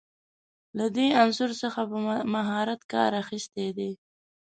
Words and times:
له 0.77 0.85
دې 0.95 1.07
عنصر 1.21 1.51
څخه 1.61 1.81
په 1.91 1.97
مهارت 2.33 2.81
کار 2.93 3.11
اخیستی 3.23 3.67
دی. 3.77 3.91